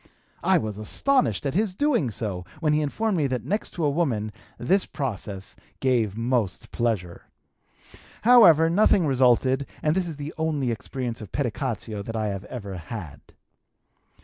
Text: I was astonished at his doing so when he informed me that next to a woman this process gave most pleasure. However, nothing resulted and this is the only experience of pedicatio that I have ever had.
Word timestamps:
I 0.41 0.57
was 0.57 0.79
astonished 0.79 1.45
at 1.45 1.53
his 1.53 1.75
doing 1.75 2.09
so 2.09 2.43
when 2.59 2.73
he 2.73 2.81
informed 2.81 3.17
me 3.17 3.27
that 3.27 3.45
next 3.45 3.69
to 3.75 3.83
a 3.85 3.89
woman 3.91 4.31
this 4.57 4.83
process 4.83 5.55
gave 5.79 6.17
most 6.17 6.71
pleasure. 6.71 7.25
However, 8.23 8.67
nothing 8.67 9.05
resulted 9.05 9.67
and 9.83 9.95
this 9.95 10.07
is 10.07 10.15
the 10.15 10.33
only 10.39 10.71
experience 10.71 11.21
of 11.21 11.31
pedicatio 11.31 12.01
that 12.01 12.15
I 12.15 12.29
have 12.29 12.45
ever 12.45 12.77
had. 12.77 13.21